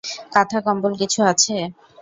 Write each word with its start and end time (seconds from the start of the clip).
কাঁথা 0.33 0.59
কম্বল 0.65 0.93
কিছু 1.01 1.19
আছে? 1.31 1.55